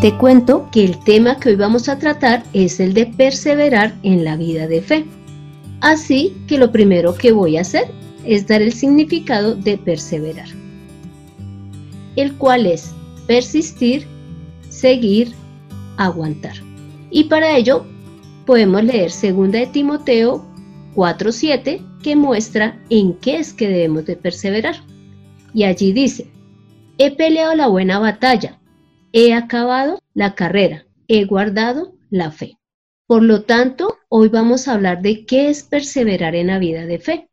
[0.00, 4.24] Te cuento que el tema que hoy vamos a tratar es el de perseverar en
[4.24, 5.04] la vida de fe.
[5.80, 7.90] Así que lo primero que voy a hacer
[8.24, 10.46] es dar el significado de perseverar,
[12.14, 12.94] el cual es
[13.26, 14.06] persistir,
[14.68, 15.32] seguir,
[15.96, 16.54] aguantar.
[17.10, 17.84] Y para ello
[18.46, 20.46] podemos leer 2 de Timoteo
[20.94, 24.76] 4:7 que muestra en qué es que debemos de perseverar.
[25.52, 26.30] Y allí dice,
[26.98, 28.57] he peleado la buena batalla,
[29.12, 32.58] he acabado la carrera, he guardado la fe.
[33.06, 36.98] Por lo tanto, hoy vamos a hablar de qué es perseverar en la vida de
[36.98, 37.30] fe.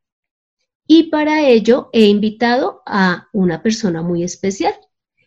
[0.87, 4.73] Y para ello he invitado a una persona muy especial,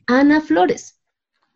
[0.07, 1.01] Ana Flores.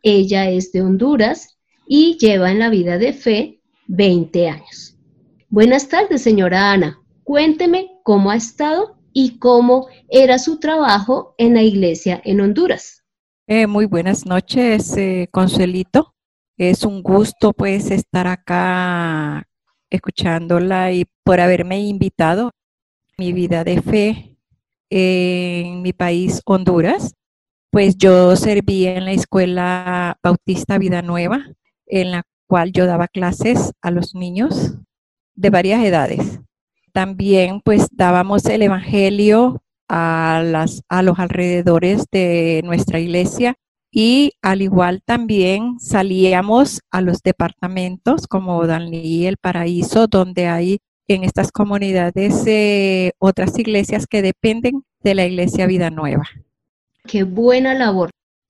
[0.03, 4.97] Ella es de Honduras y lleva en la vida de fe 20 años.
[5.49, 6.99] Buenas tardes, señora Ana.
[7.25, 13.02] Cuénteme cómo ha estado y cómo era su trabajo en la iglesia en Honduras.
[13.49, 16.15] Eh, muy buenas noches, eh, Consuelito.
[16.57, 19.49] Es un gusto pues estar acá
[19.91, 22.53] escuchándola y por haberme invitado
[23.19, 24.37] mi vida de fe
[24.91, 27.15] en mi país, Honduras.
[27.71, 31.45] Pues yo serví en la escuela Bautista Vida Nueva,
[31.87, 34.77] en la cual yo daba clases a los niños
[35.35, 36.39] de varias edades.
[36.93, 39.62] También pues dábamos el Evangelio
[39.95, 43.57] a, las, a los alrededores de nuestra iglesia
[43.91, 50.79] y al igual también salíamos a los departamentos como Danlí, El Paraíso, donde hay
[51.09, 56.27] en estas comunidades eh, otras iglesias que dependen de la iglesia Vida Nueva.
[57.07, 58.09] Qué buena labor.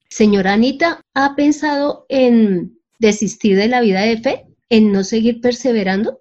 [0.09, 6.21] Señora Anita, ¿ha pensado en desistir de la vida de fe, en no seguir perseverando?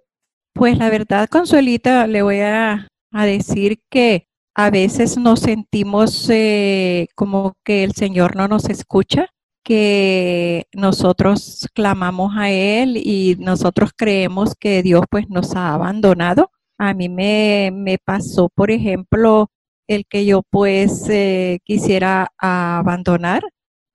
[0.54, 7.08] Pues la verdad, Consuelita, le voy a, a decir que a veces nos sentimos eh,
[7.16, 9.30] como que el Señor no nos escucha,
[9.64, 16.52] que nosotros clamamos a Él y nosotros creemos que Dios pues nos ha abandonado.
[16.78, 19.50] A mí me, pasó, por ejemplo,
[19.88, 23.44] el que yo pues eh, quisiera abandonar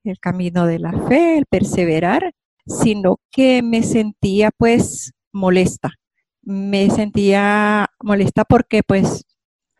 [0.04, 2.32] el camino de la fe, el perseverar,
[2.66, 5.92] sino que me sentía pues molesta.
[6.42, 9.25] Me sentía molesta porque pues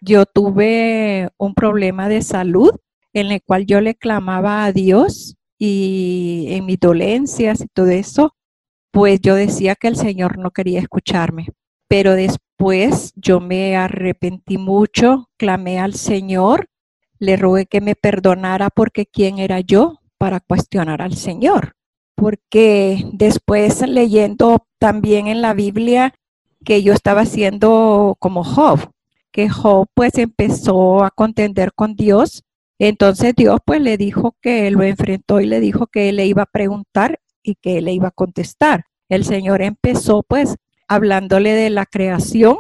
[0.07, 2.71] yo tuve un problema de salud
[3.13, 8.35] en el cual yo le clamaba a Dios y en mis dolencias y todo eso,
[8.93, 11.49] pues yo decía que el Señor no quería escucharme.
[11.89, 16.69] Pero después yo me arrepentí mucho, clamé al Señor,
[17.19, 21.73] le rogué que me perdonara porque quién era yo para cuestionar al Señor.
[22.15, 26.15] Porque después leyendo también en la Biblia
[26.65, 28.91] que yo estaba haciendo como Job,
[29.37, 32.43] que Job pues empezó a contender con Dios.
[32.79, 36.51] Entonces Dios pues le dijo que lo enfrentó y le dijo que le iba a
[36.51, 38.87] preguntar y que le iba a contestar.
[39.11, 40.57] El Señor empezó pues
[40.89, 42.57] hablándole de la creación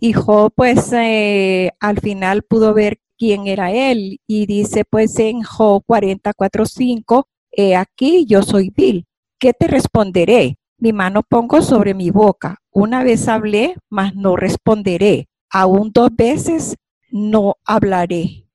[0.00, 5.42] y Job pues eh, al final pudo ver quién era él y dice pues en
[5.42, 9.04] Job 44.5, he aquí yo soy vil,
[9.38, 10.56] ¿qué te responderé?
[10.78, 12.62] Mi mano pongo sobre mi boca.
[12.70, 16.76] Una vez hablé, mas no responderé aún dos veces
[17.10, 18.46] no hablaré.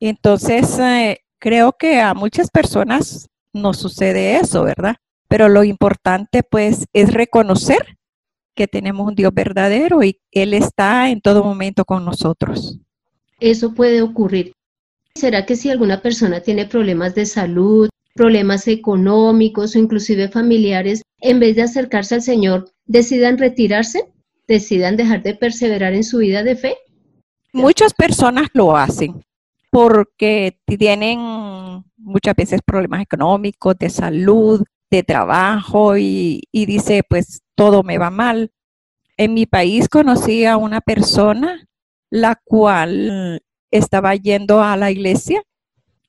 [0.00, 4.96] Entonces, eh, creo que a muchas personas no sucede eso, ¿verdad?
[5.28, 7.98] Pero lo importante pues es reconocer
[8.54, 12.78] que tenemos un Dios verdadero y Él está en todo momento con nosotros.
[13.40, 14.52] Eso puede ocurrir.
[15.14, 21.40] ¿Será que si alguna persona tiene problemas de salud, problemas económicos o inclusive familiares, en
[21.40, 24.12] vez de acercarse al Señor, decidan retirarse?
[24.46, 26.76] Decidan dejar de perseverar en su vida de fe?
[27.52, 29.22] Muchas personas lo hacen
[29.70, 31.18] porque tienen
[31.96, 38.50] muchas veces problemas económicos, de salud, de trabajo y, dice, pues todo me va mal.
[39.16, 41.66] En mi país conocí a una persona
[42.10, 43.40] la cual
[43.70, 45.42] estaba yendo a la iglesia,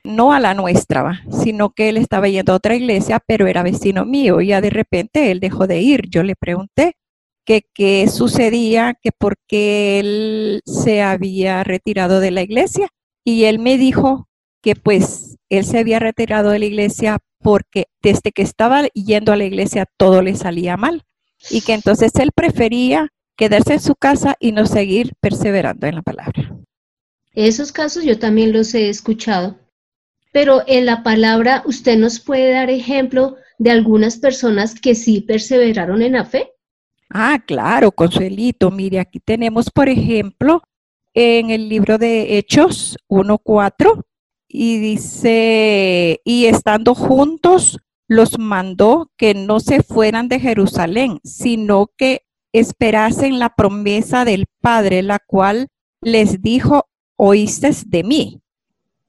[0.04, 4.04] no a la nuestra, sino que él estaba yendo a otra iglesia, pero era vecino
[4.04, 4.42] mío.
[4.42, 6.10] Y ya de repente él dejó de ir.
[6.10, 6.98] Yo le pregunté,
[7.46, 12.90] que qué sucedía, que por qué él se había retirado de la iglesia.
[13.26, 14.28] Y él me dijo
[14.62, 19.38] que pues él se había retirado de la iglesia porque desde que estaba yendo a
[19.38, 21.04] la iglesia todo le salía mal
[21.50, 26.02] y que entonces él prefería quedarse en su casa y no seguir perseverando en la
[26.02, 26.56] palabra.
[27.34, 29.58] Esos casos yo también los he escuchado,
[30.32, 36.02] pero en la palabra usted nos puede dar ejemplo de algunas personas que sí perseveraron
[36.02, 36.53] en la fe.
[37.16, 38.72] Ah, claro, Consuelito.
[38.72, 40.64] Mire, aquí tenemos, por ejemplo,
[41.14, 44.04] en el libro de Hechos 1.4
[44.48, 47.78] y dice, y estando juntos,
[48.08, 55.04] los mandó que no se fueran de Jerusalén, sino que esperasen la promesa del Padre,
[55.04, 55.68] la cual
[56.02, 58.42] les dijo, oíste de mí.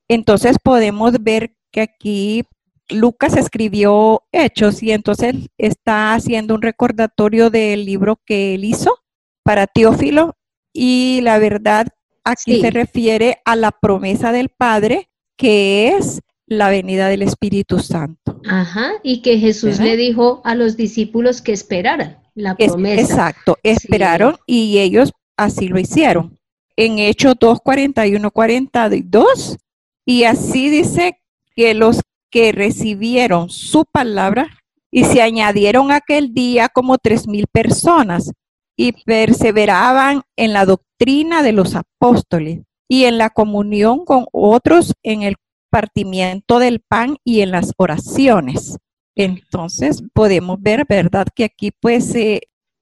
[0.09, 2.45] Entonces podemos ver que aquí
[2.91, 8.99] Lucas escribió Hechos y entonces está haciendo un recordatorio del libro que él hizo
[9.43, 10.37] para Teófilo
[10.73, 11.89] y la verdad
[12.25, 18.41] aquí se refiere a la promesa del Padre que es la venida del Espíritu Santo.
[18.47, 23.01] Ajá, y que Jesús le dijo a los discípulos que esperaran la promesa.
[23.01, 26.39] exacto, esperaron y ellos así lo hicieron.
[26.77, 29.57] En Hechos 2, 41, 42,
[30.05, 31.21] y así dice
[31.55, 32.01] que los
[32.35, 34.49] que recibieron su palabra
[34.91, 38.33] y se añadieron aquel día como tres mil personas
[38.77, 45.23] y perseveraban en la doctrina de los apóstoles y en la comunión con otros en
[45.23, 45.37] el
[45.71, 48.79] partimiento del pan y en las oraciones.
[49.15, 51.29] Entonces podemos ver, ¿verdad?
[51.33, 52.13] Que aquí pues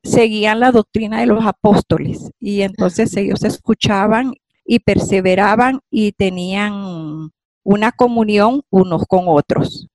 [0.03, 4.33] seguían la doctrina de los apóstoles y entonces ellos escuchaban
[4.65, 7.31] y perseveraban y tenían
[7.65, 9.89] una comunión unos con otros.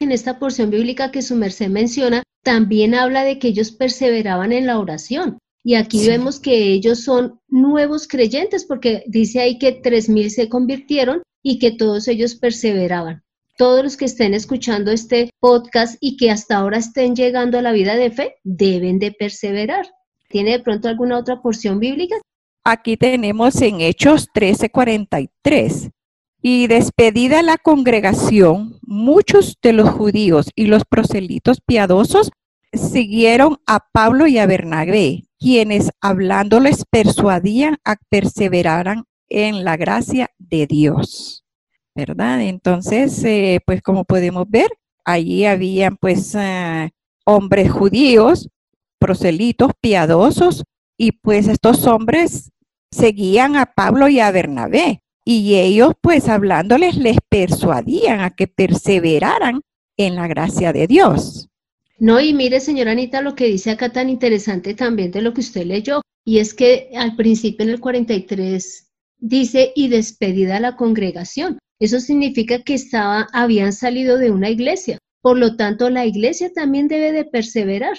[0.00, 4.66] En esta porción bíblica que su merced menciona, también habla de que ellos perseveraban en
[4.66, 5.38] la oración.
[5.64, 10.48] Y aquí vemos que ellos son nuevos creyentes, porque dice ahí que tres mil se
[10.48, 13.22] convirtieron y que todos ellos perseveraban.
[13.56, 17.72] Todos los que estén escuchando este podcast y que hasta ahora estén llegando a la
[17.72, 19.86] vida de fe, deben de perseverar.
[20.28, 22.16] ¿Tiene de pronto alguna otra porción bíblica?
[22.64, 25.90] Aquí tenemos en Hechos 13:43.
[26.40, 32.30] Y despedida la congregación, muchos de los judíos y los proselitos piadosos
[32.72, 40.68] siguieron a Pablo y a Bernabé, quienes hablándoles persuadían a perseveraran en la gracia de
[40.68, 41.44] Dios.
[41.96, 42.42] ¿Verdad?
[42.42, 44.70] Entonces, eh, pues como podemos ver,
[45.04, 46.90] allí habían pues eh,
[47.24, 48.48] hombres judíos,
[49.00, 50.62] proselitos piadosos,
[50.96, 52.52] y pues estos hombres
[52.92, 59.60] seguían a Pablo y a Bernabé y ellos pues hablándoles les persuadían a que perseveraran
[59.98, 61.50] en la gracia de Dios.
[61.98, 65.42] No, y mire, señora Anita, lo que dice acá tan interesante también de lo que
[65.42, 71.58] usted leyó, y es que al principio en el 43 dice, y despedida la congregación.
[71.78, 74.96] Eso significa que estaba, habían salido de una iglesia.
[75.20, 77.98] Por lo tanto, la iglesia también debe de perseverar.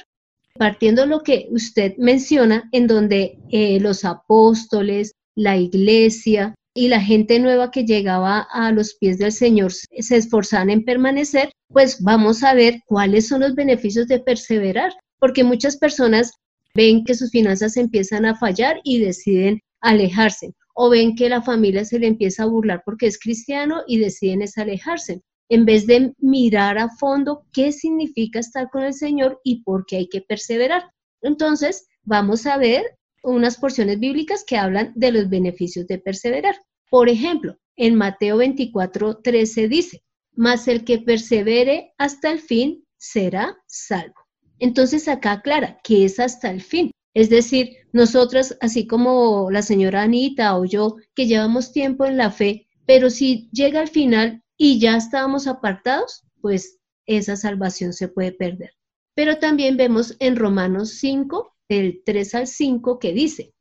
[0.58, 7.40] Partiendo lo que usted menciona, en donde eh, los apóstoles, la iglesia, y la gente
[7.40, 12.54] nueva que llegaba a los pies del Señor se esforzaban en permanecer, pues vamos a
[12.54, 16.32] ver cuáles son los beneficios de perseverar, porque muchas personas
[16.76, 21.86] ven que sus finanzas empiezan a fallar y deciden alejarse, o ven que la familia
[21.86, 26.14] se le empieza a burlar porque es cristiano y deciden es alejarse, en vez de
[26.20, 30.84] mirar a fondo qué significa estar con el Señor y por qué hay que perseverar.
[31.22, 32.84] Entonces, vamos a ver
[33.24, 36.56] unas porciones bíblicas que hablan de los beneficios de perseverar.
[36.90, 40.04] Por ejemplo, en Mateo 24, 13 dice,
[40.36, 44.16] mas el que persevere hasta el fin será salvo.
[44.60, 46.92] Entonces acá aclara que es hasta el fin.
[47.14, 52.32] Es decir, nosotras, así como la señora Anita o yo, que llevamos tiempo en la
[52.32, 58.32] fe, pero si llega al final y ya estábamos apartados, pues esa salvación se puede
[58.32, 58.72] perder.
[59.16, 63.54] Pero también vemos en Romanos 5, del 3 al 5, que dice,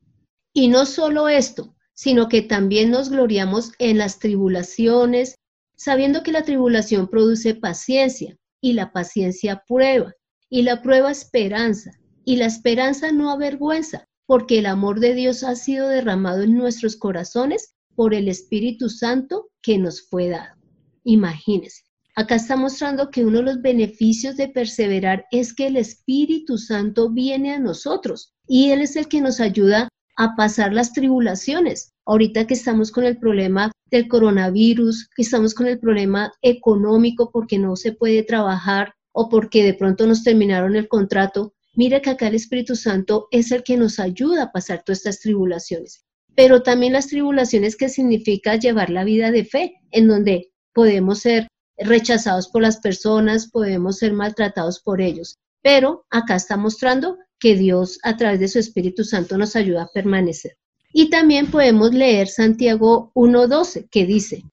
[0.53, 5.35] y no solo esto, sino que también nos gloriamos en las tribulaciones,
[5.77, 10.12] sabiendo que la tribulación produce paciencia, y la paciencia prueba,
[10.50, 11.93] y la prueba esperanza,
[12.25, 16.97] y la esperanza no avergüenza, porque el amor de Dios ha sido derramado en nuestros
[16.97, 20.57] corazones por el Espíritu Santo que nos fue dado.
[21.05, 21.83] Imagínense,
[22.19, 27.11] acá está mostrando que uno de los beneficios de perseverar es que el Espíritu Santo
[27.11, 31.93] viene a nosotros y Él es el que nos ayuda a pasar las tribulaciones.
[32.05, 37.57] Ahorita que estamos con el problema del coronavirus, que estamos con el problema económico porque
[37.57, 42.27] no se puede trabajar o porque de pronto nos terminaron el contrato, mira que acá
[42.27, 46.05] el Espíritu Santo es el que nos ayuda a pasar todas estas tribulaciones.
[46.35, 51.47] Pero también las tribulaciones que significa llevar la vida de fe, en donde podemos ser
[51.78, 55.38] rechazados por las personas, podemos ser maltratados por ellos.
[55.62, 59.88] Pero acá está mostrando que Dios a través de su Espíritu Santo nos ayuda a
[59.92, 60.56] permanecer.
[60.92, 64.44] Y también podemos leer Santiago 1.12, que dice,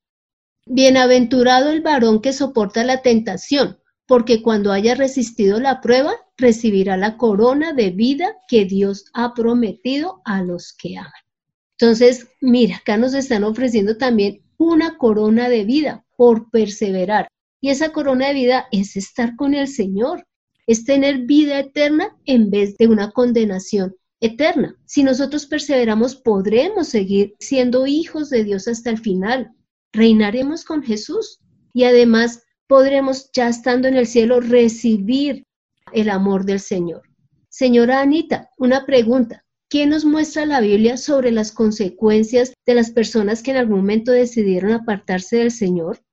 [0.67, 3.77] Bienaventurado el varón que soporta la tentación,
[4.07, 10.21] porque cuando haya resistido la prueba, recibirá la corona de vida que Dios ha prometido
[10.25, 11.11] a los que aman.
[11.77, 17.27] Entonces, mira, acá nos están ofreciendo también una corona de vida por perseverar.
[17.61, 20.25] Y esa corona de vida es estar con el Señor,
[20.67, 24.75] es tener vida eterna en vez de una condenación eterna.
[24.85, 29.51] Si nosotros perseveramos, podremos seguir siendo hijos de Dios hasta el final.
[29.93, 31.39] Reinaremos con Jesús
[31.73, 35.43] y además podremos, ya estando en el cielo, recibir
[35.93, 37.03] el amor del Señor.
[37.49, 39.43] Señora Anita, una pregunta.
[39.69, 44.11] ¿Qué nos muestra la Biblia sobre las consecuencias de las personas que en algún momento
[44.11, 46.04] decidieron apartarse del Señor?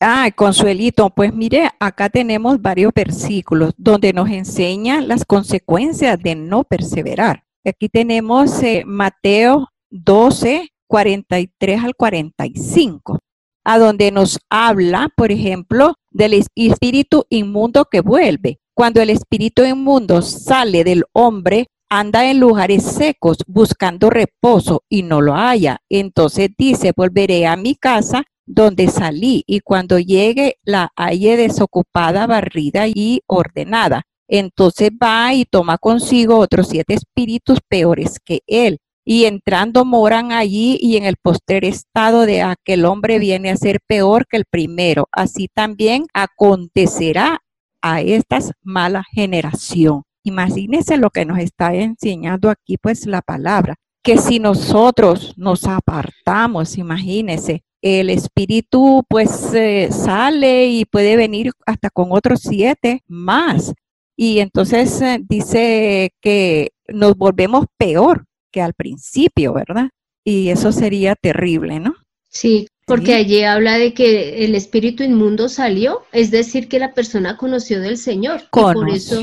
[0.00, 6.64] Ah, Consuelito, pues mire, acá tenemos varios versículos donde nos enseñan las consecuencias de no
[6.64, 7.44] perseverar.
[7.64, 13.20] Aquí tenemos eh, Mateo 12, 43 al 45,
[13.64, 18.58] a donde nos habla, por ejemplo, del espíritu inmundo que vuelve.
[18.74, 25.20] Cuando el espíritu inmundo sale del hombre, anda en lugares secos buscando reposo y no
[25.20, 25.78] lo haya.
[25.88, 32.86] Entonces dice, volveré a mi casa donde salí y cuando llegue la halle desocupada, barrida
[32.88, 34.02] y ordenada.
[34.28, 38.78] Entonces va y toma consigo otros siete espíritus peores que él.
[39.06, 43.80] Y entrando moran allí y en el postrer estado de aquel hombre viene a ser
[43.86, 45.08] peor que el primero.
[45.12, 47.40] Así también acontecerá
[47.82, 50.04] a esta mala generación.
[50.22, 56.76] Imagínense lo que nos está enseñando aquí, pues la palabra, que si nosotros nos apartamos,
[56.76, 63.72] imagínense, el espíritu pues eh, sale y puede venir hasta con otros siete más.
[64.14, 69.88] Y entonces eh, dice que nos volvemos peor que al principio, ¿verdad?
[70.22, 71.94] Y eso sería terrible, ¿no?
[72.28, 77.38] Sí, porque allí habla de que el espíritu inmundo salió, es decir, que la persona
[77.38, 78.42] conoció del Señor.
[78.50, 79.22] por eso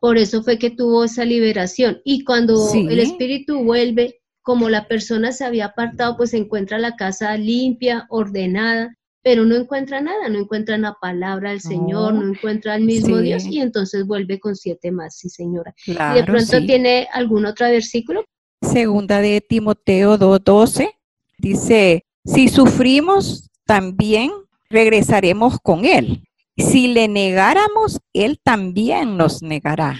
[0.00, 2.00] por eso fue que tuvo esa liberación.
[2.04, 7.36] Y cuando el espíritu vuelve, como la persona se había apartado, pues encuentra la casa
[7.36, 12.82] limpia, ordenada, pero no encuentra nada, no encuentra la palabra del Señor, no encuentra al
[12.82, 15.74] mismo Dios y entonces vuelve con siete más, sí señora.
[15.84, 18.24] y de pronto tiene algún otro versículo.
[18.62, 20.90] Segunda de Timoteo 2.12
[21.38, 24.30] dice, si sufrimos, también
[24.70, 26.25] regresaremos con Él.
[26.56, 29.98] Si le negáramos, Él también nos negará.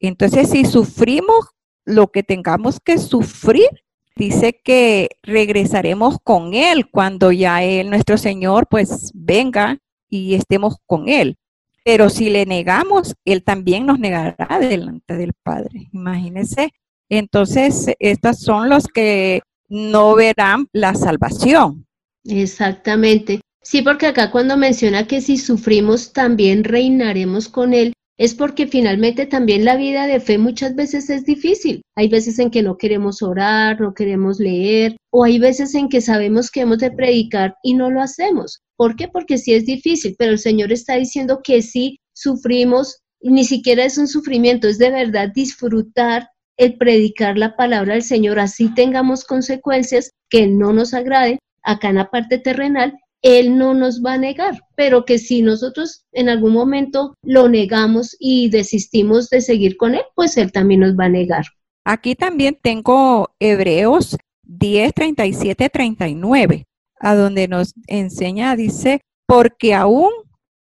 [0.00, 1.46] Entonces, si sufrimos
[1.84, 3.68] lo que tengamos que sufrir,
[4.14, 9.78] dice que regresaremos con Él cuando ya Él, nuestro Señor, pues venga
[10.08, 11.36] y estemos con Él.
[11.84, 15.88] Pero si le negamos, Él también nos negará delante del Padre.
[15.92, 16.70] Imagínense.
[17.08, 21.86] Entonces, estos son los que no verán la salvación.
[22.24, 23.40] Exactamente.
[23.70, 29.26] Sí, porque acá cuando menciona que si sufrimos también reinaremos con Él, es porque finalmente
[29.26, 31.82] también la vida de fe muchas veces es difícil.
[31.94, 36.00] Hay veces en que no queremos orar, no queremos leer, o hay veces en que
[36.00, 38.62] sabemos que hemos de predicar y no lo hacemos.
[38.74, 39.06] ¿Por qué?
[39.06, 43.98] Porque sí es difícil, pero el Señor está diciendo que si sufrimos, ni siquiera es
[43.98, 50.12] un sufrimiento, es de verdad disfrutar el predicar la palabra del Señor, así tengamos consecuencias
[50.30, 54.60] que no nos agraden acá en la parte terrenal, él no nos va a negar,
[54.76, 60.02] pero que si nosotros en algún momento lo negamos y desistimos de seguir con Él,
[60.14, 61.44] pues Él también nos va a negar.
[61.84, 66.66] Aquí también tengo Hebreos 10, 37, 39,
[67.00, 70.10] a donde nos enseña, dice, porque aún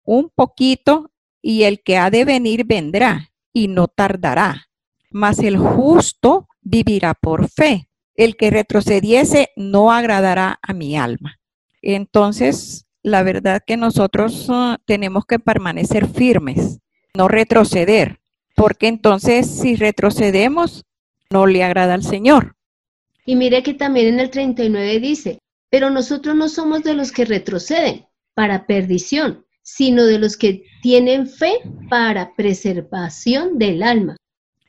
[0.05, 1.11] un poquito
[1.43, 4.69] y el que ha de venir vendrá y no tardará,
[5.11, 7.89] mas el justo vivirá por fe.
[8.15, 11.38] El que retrocediese no agradará a mi alma.
[11.83, 16.79] Entonces, la verdad que nosotros ah, tenemos que permanecer firmes,
[17.15, 18.21] no retroceder,
[18.55, 20.85] porque entonces si retrocedemos,
[21.31, 22.57] no le agrada al Señor.
[23.25, 25.39] Y mire que también en el 39 dice,
[25.71, 31.29] pero nosotros no somos de los que retroceden para perdición, sino de los que tienen
[31.29, 34.17] fe para preservación del alma.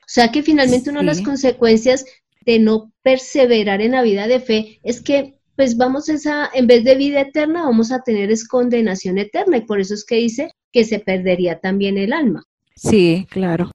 [0.01, 2.05] O sea que finalmente una de las consecuencias
[2.45, 6.85] de no perseverar en la vida de fe es que pues vamos esa, en vez
[6.85, 10.53] de vida eterna, vamos a tener es condenación eterna y por eso es que dice
[10.71, 12.45] que se perdería también el alma.
[12.77, 13.69] Sí, claro.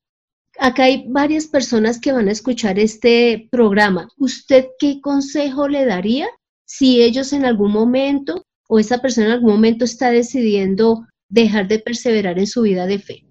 [0.59, 4.09] Acá hay varias personas que van a escuchar este programa.
[4.17, 6.27] ¿Usted qué consejo le daría
[6.65, 11.81] si ellos en algún momento o esa persona en algún momento está decidiendo dejar de
[11.81, 13.27] perseverar en su vida de fe?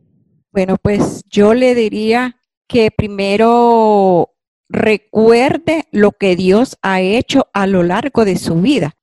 [0.51, 2.36] Bueno, pues yo le diría
[2.67, 4.33] que primero
[4.74, 8.96] recuerde lo que Dios ha hecho a lo largo de su vida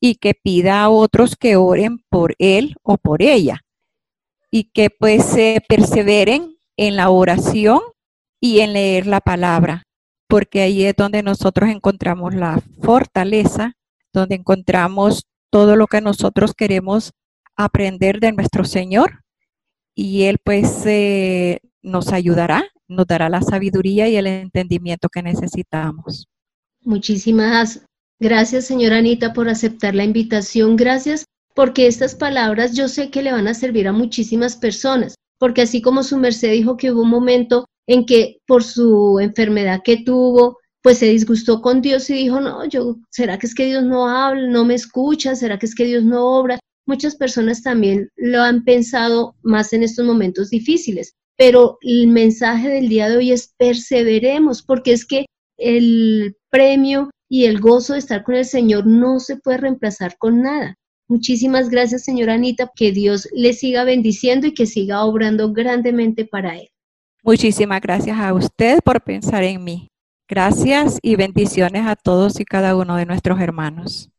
[0.00, 3.62] y que pida a otros que oren por él o por ella.
[4.50, 7.80] Y que pues se perseveren en la oración
[8.40, 9.84] y en leer la palabra,
[10.28, 13.72] porque ahí es donde nosotros encontramos la fortaleza,
[14.12, 17.12] donde encontramos todo lo que nosotros queremos
[17.56, 19.24] aprender de nuestro Señor
[19.94, 26.26] y Él pues eh, nos ayudará, nos dará la sabiduría y el entendimiento que necesitamos.
[26.82, 27.84] Muchísimas
[28.20, 30.76] gracias, señora Anita, por aceptar la invitación.
[30.76, 31.24] Gracias
[31.54, 35.80] porque estas palabras yo sé que le van a servir a muchísimas personas, porque así
[35.80, 40.58] como su merced dijo que hubo un momento en que por su enfermedad que tuvo,
[40.82, 44.08] pues se disgustó con Dios y dijo, no, yo, ¿será que es que Dios no
[44.08, 45.34] habla, no me escucha?
[45.34, 46.58] ¿Será que es que Dios no obra?
[46.86, 52.88] Muchas personas también lo han pensado más en estos momentos difíciles, pero el mensaje del
[52.88, 55.26] día de hoy es perseveremos, porque es que
[55.56, 60.42] el premio y el gozo de estar con el Señor no se puede reemplazar con
[60.42, 60.76] nada.
[61.08, 66.56] Muchísimas gracias, señora Anita, que Dios le siga bendiciendo y que siga obrando grandemente para
[66.56, 66.68] él.
[67.22, 69.88] Muchísimas gracias a usted por pensar en mí.
[70.28, 74.10] Gracias y bendiciones a todos y cada uno de nuestros hermanos.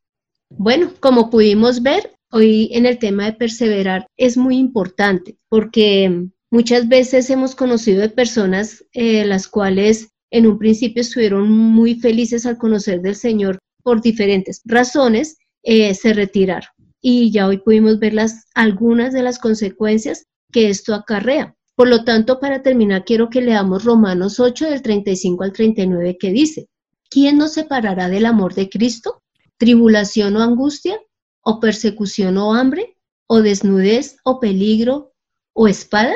[0.49, 6.87] Bueno, como pudimos ver, hoy en el tema de perseverar es muy importante porque muchas
[6.87, 12.57] veces hemos conocido de personas eh, las cuales en un principio estuvieron muy felices al
[12.57, 16.69] conocer del Señor por diferentes razones, eh, se retiraron.
[17.01, 21.53] Y ya hoy pudimos ver las, algunas de las consecuencias que esto acarrea.
[21.75, 26.31] Por lo tanto, para terminar, quiero que leamos Romanos 8 del 35 al 39 que
[26.31, 26.69] dice,
[27.09, 29.21] ¿quién nos separará del amor de Cristo?
[29.57, 30.97] ¿Tribulación o angustia?
[31.45, 32.97] o persecución o hambre,
[33.27, 35.13] o desnudez o peligro
[35.53, 36.15] o espada?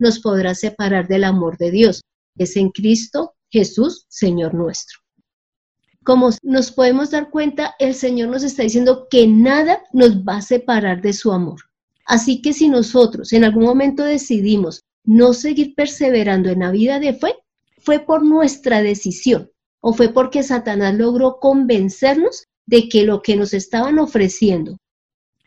[0.00, 2.02] nos podrá separar del amor de Dios.
[2.36, 4.98] Es en Cristo Jesús, Señor nuestro.
[6.02, 10.42] Como nos podemos dar cuenta, el Señor nos está diciendo que nada nos va a
[10.42, 11.60] separar de su amor.
[12.06, 17.14] Así que si nosotros en algún momento decidimos no seguir perseverando en la vida de
[17.14, 17.36] fe,
[17.78, 23.54] fue por nuestra decisión, ¿O fue porque Satanás logró convencernos de que lo que nos
[23.54, 24.76] estaban ofreciendo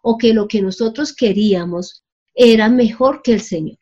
[0.02, 3.78] o que lo que nosotros queríamos era mejor que el Señor?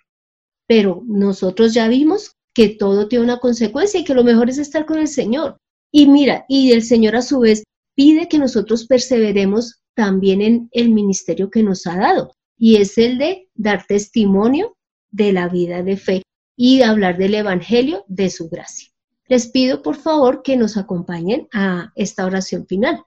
[0.72, 4.86] Pero nosotros ya vimos que todo tiene una consecuencia y que lo mejor es estar
[4.86, 5.58] con el Señor.
[5.92, 10.92] Y mira, y el Señor a su vez pide que nosotros perseveremos también en el
[10.92, 14.78] ministerio que nos ha dado, y es el de dar testimonio
[15.10, 16.22] de la vida de fe
[16.56, 18.88] y hablar del Evangelio de su gracia
[19.28, 23.04] les pido por favor que nos acompañen a esta oración final.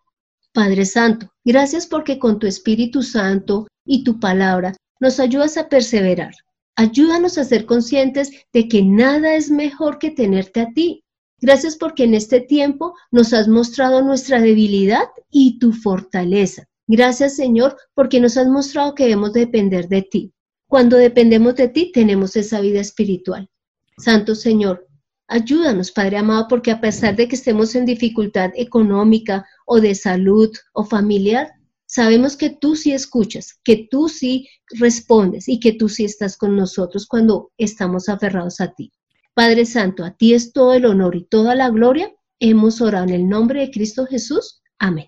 [0.53, 6.35] Padre Santo, gracias porque con tu Espíritu Santo y tu palabra nos ayudas a perseverar.
[6.77, 11.05] Ayúdanos a ser conscientes de que nada es mejor que tenerte a ti.
[11.41, 16.65] Gracias porque en este tiempo nos has mostrado nuestra debilidad y tu fortaleza.
[16.87, 20.33] Gracias Señor porque nos has mostrado que debemos depender de ti.
[20.69, 23.49] Cuando dependemos de ti tenemos esa vida espiritual.
[23.97, 24.87] Santo Señor,
[25.27, 30.51] Ayúdanos, Padre amado, porque a pesar de que estemos en dificultad económica o de salud
[30.75, 31.54] o familiar,
[31.95, 36.57] sabemos que tú sí escuchas, que tú sí respondes y que tú sí estás con
[36.57, 38.91] nosotros cuando estamos aferrados a ti.
[39.33, 42.13] Padre Santo, a ti es todo el honor y toda la gloria.
[42.41, 44.61] Hemos orado en el nombre de Cristo Jesús.
[44.81, 45.07] Amén.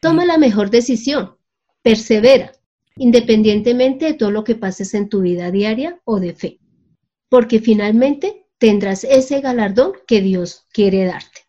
[0.00, 1.36] Toma la mejor decisión.
[1.82, 2.52] Persevera,
[2.96, 6.58] independientemente de todo lo que pases en tu vida diaria o de fe.
[7.28, 11.47] Porque finalmente tendrás ese galardón que Dios quiere darte.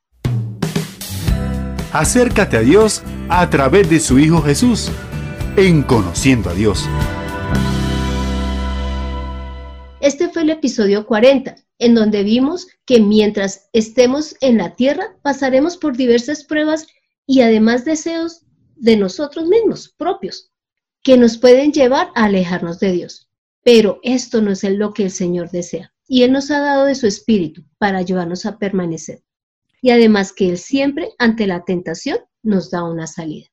[1.91, 4.91] Acércate a Dios a través de su Hijo Jesús,
[5.57, 6.85] en Conociendo a Dios.
[9.99, 15.77] Este fue el episodio 40, en donde vimos que mientras estemos en la tierra pasaremos
[15.77, 16.85] por diversas pruebas
[17.25, 20.51] y además deseos de nosotros mismos, propios,
[21.01, 23.31] que nos pueden llevar a alejarnos de Dios.
[23.63, 26.93] Pero esto no es lo que el Señor desea y Él nos ha dado de
[26.93, 29.23] su espíritu para ayudarnos a permanecer.
[29.81, 33.47] Y además que Él siempre, ante la tentación, nos da una salida.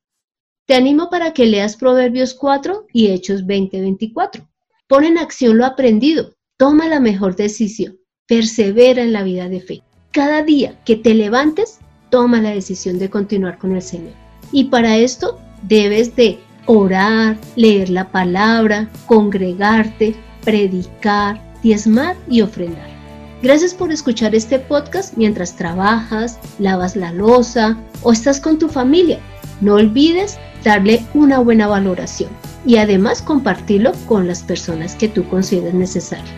[0.66, 4.48] Te animo para que leas Proverbios 4 y Hechos 20:24.
[4.88, 9.82] Pon en acción lo aprendido, toma la mejor decisión, persevera en la vida de fe.
[10.10, 11.78] Cada día que te levantes,
[12.10, 14.14] toma la decisión de continuar con el Señor.
[14.52, 22.95] Y para esto debes de orar, leer la palabra, congregarte, predicar, diezmar y ofrendar.
[23.42, 29.20] Gracias por escuchar este podcast mientras trabajas, lavas la losa o estás con tu familia.
[29.60, 32.30] No olvides darle una buena valoración
[32.64, 36.32] y además compartirlo con las personas que tú consideres necesario.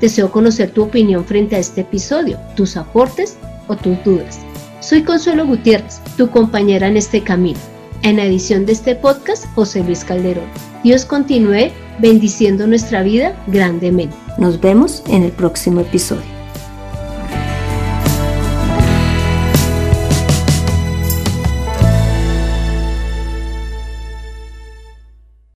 [0.00, 4.38] Deseo conocer tu opinión frente a este episodio, tus aportes o tus dudas.
[4.80, 7.58] Soy Consuelo Gutiérrez, tu compañera en este camino.
[8.02, 10.46] En la edición de este podcast, José Luis Calderón.
[10.82, 14.16] Dios continúe bendiciendo nuestra vida grandemente.
[14.38, 16.37] Nos vemos en el próximo episodio.